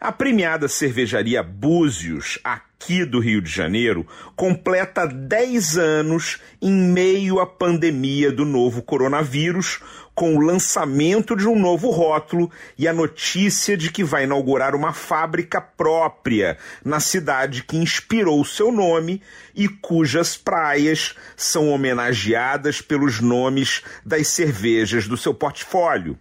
A 0.00 0.12
premiada 0.12 0.68
cervejaria 0.68 1.42
Búzios, 1.42 2.38
aqui 2.44 3.04
do 3.04 3.18
Rio 3.18 3.42
de 3.42 3.50
Janeiro, 3.50 4.06
completa 4.36 5.06
10 5.06 5.76
anos 5.76 6.38
em 6.62 6.72
meio 6.72 7.40
à 7.40 7.46
pandemia 7.46 8.30
do 8.30 8.44
novo 8.44 8.80
coronavírus, 8.82 9.80
com 10.14 10.36
o 10.36 10.40
lançamento 10.40 11.36
de 11.36 11.46
um 11.46 11.56
novo 11.58 11.90
rótulo 11.90 12.50
e 12.76 12.88
a 12.88 12.92
notícia 12.92 13.76
de 13.76 13.90
que 13.90 14.02
vai 14.02 14.24
inaugurar 14.24 14.74
uma 14.74 14.92
fábrica 14.92 15.60
própria 15.60 16.58
na 16.84 16.98
cidade 16.98 17.62
que 17.62 17.76
inspirou 17.76 18.44
seu 18.44 18.72
nome 18.72 19.22
e 19.54 19.68
cujas 19.68 20.36
praias 20.36 21.14
são 21.36 21.70
homenageadas 21.70 22.80
pelos 22.80 23.20
nomes 23.20 23.82
das 24.04 24.28
cervejas 24.28 25.06
do 25.06 25.16
seu 25.16 25.32
portfólio. 25.32 26.18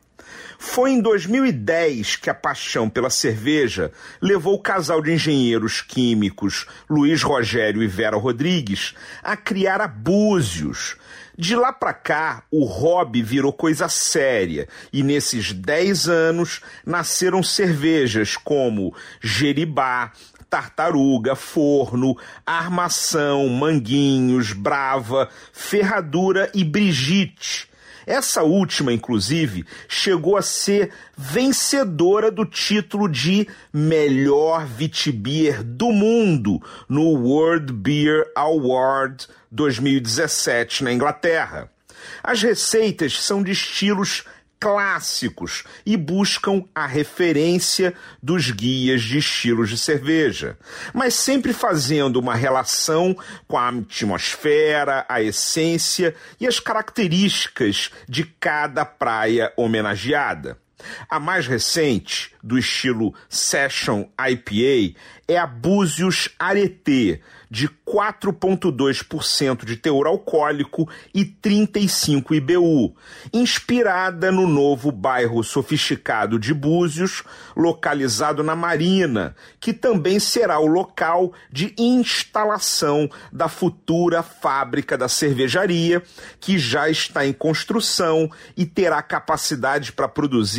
Foi 0.57 0.91
em 0.91 1.01
2010 1.01 2.15
que 2.15 2.29
a 2.29 2.33
paixão 2.33 2.89
pela 2.89 3.09
cerveja 3.09 3.91
levou 4.21 4.55
o 4.55 4.61
casal 4.61 5.01
de 5.01 5.13
engenheiros 5.13 5.81
químicos 5.81 6.65
Luiz 6.89 7.21
Rogério 7.21 7.83
e 7.83 7.87
Vera 7.87 8.17
Rodrigues 8.17 8.95
a 9.23 9.37
criar 9.37 9.81
a 9.81 9.87
Búzios. 9.87 10.97
De 11.37 11.55
lá 11.55 11.71
para 11.71 11.93
cá, 11.93 12.43
o 12.49 12.65
hobby 12.65 13.21
virou 13.21 13.53
coisa 13.53 13.87
séria 13.87 14.67
e 14.91 15.03
nesses 15.03 15.53
10 15.53 16.09
anos 16.09 16.61
nasceram 16.83 17.43
cervejas 17.43 18.35
como 18.35 18.95
Jeribá, 19.21 20.11
tartaruga, 20.49 21.35
forno, 21.35 22.17
armação, 22.45 23.47
manguinhos, 23.49 24.53
brava, 24.53 25.29
ferradura 25.53 26.49
e 26.55 26.63
Brigitte. 26.63 27.69
Essa 28.07 28.41
última, 28.41 28.93
inclusive, 28.93 29.65
chegou 29.85 30.37
a 30.37 30.41
ser 30.41 30.93
vencedora 31.17 32.31
do 32.31 32.45
título 32.45 33.09
de 33.09 33.45
melhor 33.73 34.65
Vitibir 34.65 35.61
do 35.61 35.91
mundo 35.91 36.61
no 36.87 37.09
World 37.09 37.73
Beer 37.73 38.31
Award 38.33 39.27
2017 39.51 40.85
na 40.85 40.93
Inglaterra. 40.93 41.69
As 42.23 42.41
receitas 42.41 43.21
são 43.21 43.43
de 43.43 43.51
estilos 43.51 44.23
clássicos 44.59 45.63
e 45.85 45.95
buscam 45.95 46.63
a 46.73 46.85
referência 46.85 47.93
dos 48.21 48.51
guias 48.51 49.01
de 49.01 49.17
estilos 49.19 49.69
de 49.69 49.77
cerveja, 49.77 50.57
mas 50.93 51.13
sempre 51.13 51.53
fazendo 51.53 52.17
uma 52.17 52.35
relação 52.35 53.15
com 53.47 53.57
a 53.57 53.69
atmosfera, 53.69 55.05
a 55.07 55.21
essência 55.21 56.15
e 56.39 56.47
as 56.47 56.59
características 56.59 57.91
de 58.07 58.23
cada 58.23 58.85
praia 58.85 59.51
homenageada. 59.55 60.57
A 61.09 61.19
mais 61.19 61.47
recente, 61.47 62.35
do 62.43 62.57
estilo 62.57 63.13
Session 63.29 64.05
IPA, 64.17 64.97
é 65.27 65.37
a 65.37 65.45
Búzios 65.45 66.29
Areté, 66.39 67.19
de 67.49 67.69
4,2% 67.85 69.65
de 69.65 69.77
teor 69.77 70.05
alcoólico 70.07 70.89
e 71.13 71.23
35 71.23 72.35
IBU, 72.35 72.95
inspirada 73.33 74.31
no 74.31 74.47
novo 74.47 74.91
bairro 74.91 75.43
sofisticado 75.43 76.37
de 76.37 76.53
Búzios, 76.53 77.23
localizado 77.55 78.43
na 78.43 78.55
Marina, 78.55 79.35
que 79.59 79.73
também 79.73 80.19
será 80.19 80.59
o 80.59 80.67
local 80.67 81.33
de 81.51 81.73
instalação 81.77 83.09
da 83.31 83.47
futura 83.47 84.21
fábrica 84.21 84.97
da 84.97 85.07
cervejaria, 85.07 86.03
que 86.39 86.57
já 86.57 86.89
está 86.89 87.25
em 87.25 87.33
construção 87.33 88.29
e 88.55 88.65
terá 88.65 89.01
capacidade 89.01 89.93
para 89.93 90.09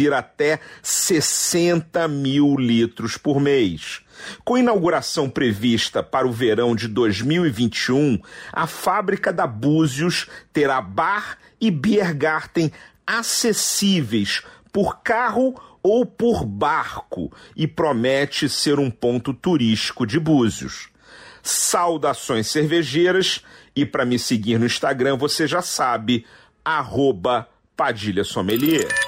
produzir 0.09 0.13
até 0.15 0.61
60 0.83 2.09
mil 2.09 2.57
litros 2.57 3.17
por 3.17 3.41
mês. 3.41 4.01
Com 4.45 4.59
inauguração 4.59 5.31
prevista 5.31 6.03
para 6.03 6.27
o 6.27 6.33
verão 6.33 6.75
de 6.75 6.89
2021, 6.89 8.19
a 8.53 8.67
fábrica 8.67 9.33
da 9.33 9.47
Búzios 9.47 10.27
terá 10.53 10.81
bar 10.81 11.39
e 11.61 11.71
Biergarten 11.71 12.73
acessíveis 13.07 14.43
por 14.73 15.03
carro 15.03 15.55
ou 15.83 16.05
por 16.05 16.45
barco 16.45 17.33
e 17.55 17.67
promete 17.67 18.49
ser 18.49 18.79
um 18.79 18.91
ponto 18.91 19.33
turístico 19.33 20.05
de 20.07 20.19
Búzios. 20.19 20.89
Saudações 21.43 22.49
cervejeiras 22.49 23.43
e 23.75 23.87
para 23.87 24.05
me 24.05 24.19
seguir 24.19 24.59
no 24.59 24.67
Instagram 24.67 25.17
você 25.17 25.47
já 25.47 25.63
sabe, 25.63 26.27
arroba 26.65 27.49
Padilha 27.77 28.25
Sommelier. 28.25 29.08